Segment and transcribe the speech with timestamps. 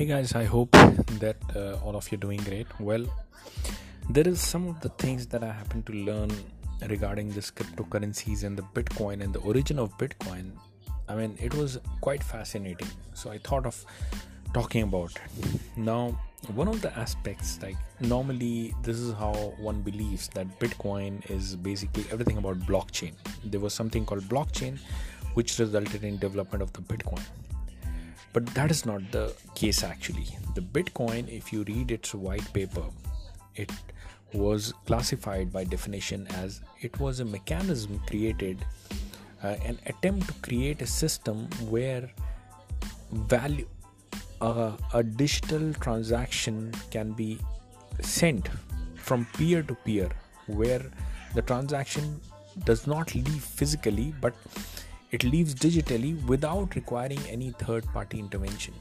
[0.00, 0.70] Hey guys, I hope
[1.20, 2.66] that uh, all of you are doing great.
[2.80, 3.04] Well,
[4.08, 6.30] there is some of the things that I happen to learn
[6.88, 10.52] regarding this cryptocurrencies and the Bitcoin and the origin of Bitcoin.
[11.06, 12.88] I mean, it was quite fascinating.
[13.12, 13.84] So I thought of
[14.54, 15.60] talking about it.
[15.76, 16.18] Now,
[16.54, 22.06] one of the aspects, like normally, this is how one believes that Bitcoin is basically
[22.10, 23.12] everything about blockchain.
[23.44, 24.78] There was something called blockchain,
[25.34, 27.20] which resulted in development of the Bitcoin
[28.32, 30.26] but that is not the case actually.
[30.54, 32.84] The bitcoin if you read its white paper
[33.56, 33.70] it
[34.32, 38.64] was classified by definition as it was a mechanism created
[39.42, 42.08] uh, an attempt to create a system where
[43.12, 43.66] value
[44.40, 47.38] uh, a digital transaction can be
[48.00, 48.48] sent
[48.94, 50.08] from peer to peer
[50.46, 50.82] where
[51.34, 52.20] the transaction
[52.64, 54.34] does not leave physically but
[55.10, 58.74] it leaves digitally without requiring any third party intervention.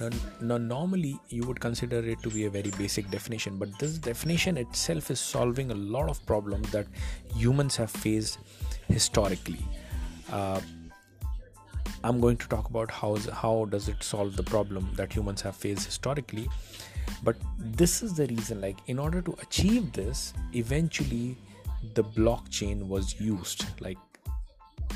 [0.00, 3.98] Now, now, normally you would consider it to be a very basic definition, but this
[3.98, 6.86] definition itself is solving a lot of problems that
[7.34, 8.38] humans have faced
[8.88, 9.64] historically.
[10.32, 10.60] Uh,
[12.02, 15.56] I'm going to talk about how how does it solve the problem that humans have
[15.56, 16.48] faced historically.
[17.22, 21.36] But this is the reason, like in order to achieve this, eventually
[21.94, 23.64] the blockchain was used.
[23.80, 23.98] Like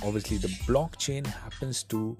[0.04, 2.16] obviously the blockchain happens to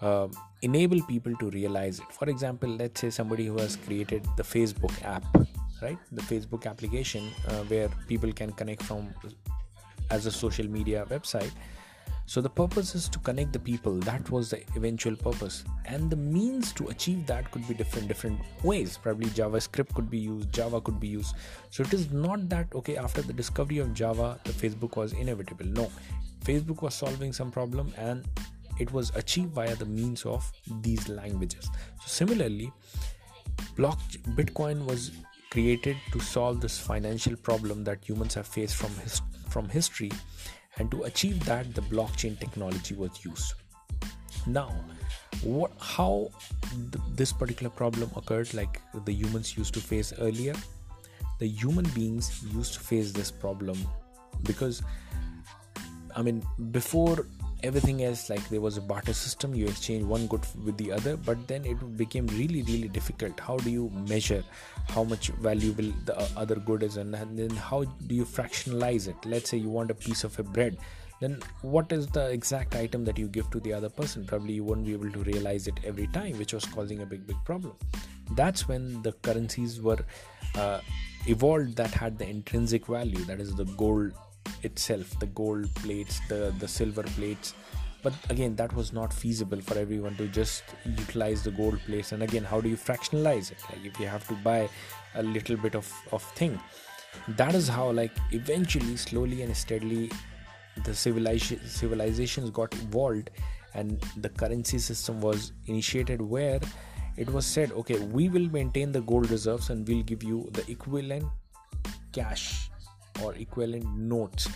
[0.00, 0.28] uh,
[0.62, 2.12] enable people to realize it.
[2.12, 5.24] For example let's say somebody who has created the facebook app
[5.82, 5.98] right?
[6.12, 9.14] The facebook application uh, where people can connect from
[10.10, 11.52] as a social media website.
[12.26, 13.94] So the purpose is to connect the people.
[13.94, 15.64] That was the eventual purpose.
[15.84, 18.98] And the means to achieve that could be different different ways.
[19.02, 21.34] Probably javascript could be used java could be used.
[21.70, 25.66] So it is not that okay after the discovery of java the facebook was inevitable.
[25.66, 25.90] No
[26.44, 28.24] Facebook was solving some problem and
[28.78, 31.68] it was achieved via the means of these languages.
[32.00, 32.72] So similarly,
[33.76, 33.98] block
[34.36, 35.10] Bitcoin was
[35.50, 40.10] created to solve this financial problem that humans have faced from his, from history
[40.78, 43.54] and to achieve that the blockchain technology was used.
[44.46, 44.72] Now,
[45.42, 46.30] what how
[46.70, 50.54] th- this particular problem occurred like the humans used to face earlier
[51.40, 53.78] the human beings used to face this problem
[54.42, 54.82] because
[56.16, 57.26] I mean, before
[57.62, 61.16] everything else, like there was a barter system, you exchange one good with the other,
[61.16, 63.38] but then it became really, really difficult.
[63.38, 64.42] How do you measure
[64.88, 69.16] how much valuable the other good is, and, then how do you fractionalize it?
[69.24, 70.78] Let's say you want a piece of a bread
[71.20, 74.64] then what is the exact item that you give to the other person probably you
[74.64, 77.74] won't be able to realize it every time which was causing a big big problem
[78.32, 79.98] that's when the currencies were
[80.56, 80.80] uh,
[81.26, 84.12] evolved that had the intrinsic value that is the gold
[84.62, 87.54] itself the gold plates the the silver plates.
[88.02, 92.12] But again that was not feasible for everyone to just utilize the gold plates.
[92.12, 93.58] And again how do you fractionalize it?
[93.70, 94.68] Like if you have to buy
[95.14, 96.58] a little bit of of thing.
[97.28, 100.10] That is how like eventually slowly and steadily
[100.84, 103.30] the civilization civilizations got evolved
[103.74, 106.60] and the currency system was initiated where
[107.16, 110.68] it was said okay we will maintain the gold reserves and we'll give you the
[110.70, 111.24] equivalent
[112.12, 112.69] cash
[113.22, 114.48] or equivalent notes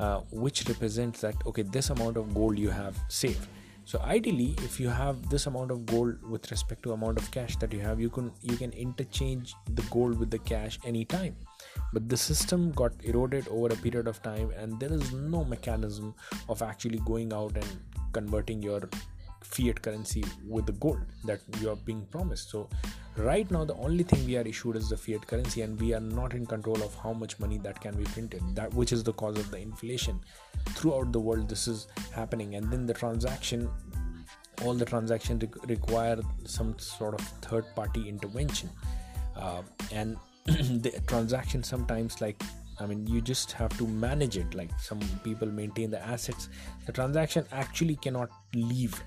[0.00, 3.46] uh, which represents that okay this amount of gold you have saved.
[3.84, 7.56] So ideally if you have this amount of gold with respect to amount of cash
[7.56, 11.36] that you have you can you can interchange the gold with the cash anytime.
[11.92, 16.14] But the system got eroded over a period of time and there is no mechanism
[16.48, 17.66] of actually going out and
[18.12, 18.88] converting your
[19.42, 22.50] fiat currency with the gold that you are being promised.
[22.50, 22.68] So
[23.24, 26.00] right now the only thing we are issued is the fiat currency and we are
[26.00, 29.12] not in control of how much money that can be printed that which is the
[29.12, 30.20] cause of the inflation
[30.70, 33.68] throughout the world this is happening and then the transaction
[34.62, 38.68] all the transactions re- require some sort of third party intervention
[39.36, 42.42] uh, and the transaction sometimes like
[42.82, 44.54] I mean, you just have to manage it.
[44.54, 46.48] Like some people maintain the assets.
[46.86, 49.02] The transaction actually cannot leave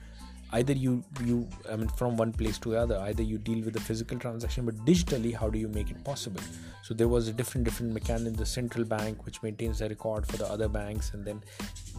[0.53, 3.73] either you you i mean from one place to the other either you deal with
[3.73, 6.41] the physical transaction but digitally how do you make it possible?
[6.83, 10.37] So there was a different different mechanism the central bank which maintains the record for
[10.37, 11.41] the other banks and then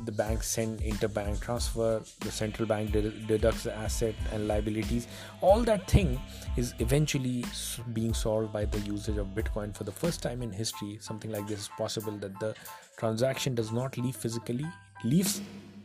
[0.05, 5.09] the banks send interbank transfer the central bank deducts the asset and liabilities.
[5.41, 6.21] All that thing
[6.57, 7.45] is eventually
[7.93, 10.99] being solved by the usage of bitcoin for the first time in history.
[11.01, 12.55] Something like this is possible that the
[12.99, 14.67] transaction does not leave physically
[15.03, 15.41] leaves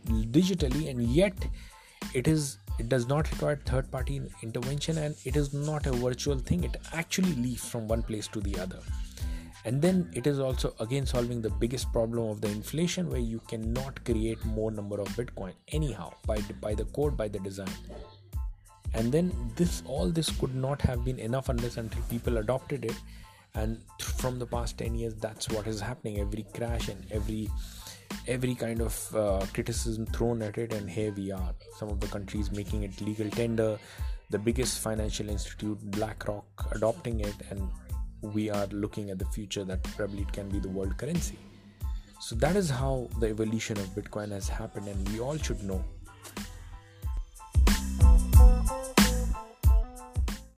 [0.07, 1.33] digitally and yet
[2.13, 6.38] it is it does not require third party intervention and it is not a virtual
[6.38, 6.63] thing.
[6.63, 8.79] It actually leaves from one place to the other.
[9.65, 13.41] And then it is also again solving the biggest problem of the inflation where you
[13.47, 17.75] cannot create more number of bitcoin anyhow by by the code by the design.
[18.94, 22.95] And then this all this could not have been enough unless until people adopted it.
[23.56, 26.19] And from the past 10 years that's what is happening.
[26.19, 27.50] Every crash and every
[28.27, 31.54] every kind of uh, criticism thrown at it and here we are.
[31.77, 33.77] Some of the countries making it legal tender
[34.30, 37.68] the biggest financial institute blackrock adopting it and
[38.21, 41.38] we are looking at the future that probably it can be the world currency.
[42.19, 45.83] So that is how the evolution of bitcoin has happened and we all should know